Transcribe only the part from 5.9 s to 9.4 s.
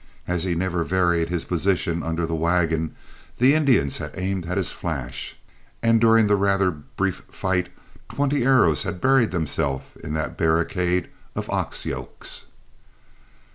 during the rather brief fight twenty arrows had buried